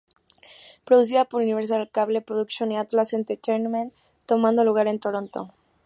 Producida 0.83 1.25
por 1.25 1.43
Universal 1.43 1.91
Cable 1.91 2.23
Productions 2.23 2.71
y 2.71 2.75
Atlas 2.75 3.13
Entertainment, 3.13 3.93
tomando 4.25 4.63
lugar 4.63 4.87
en 4.87 4.99
Toronto. 4.99 5.53